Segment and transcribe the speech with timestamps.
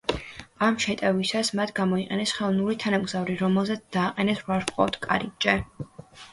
[0.67, 5.59] ამ შეტევისას მათ გამოიყენეს ხელოვნური თანამგზავრი, რომელზეც დააყენეს ვარსკვლავთკარიბჭე.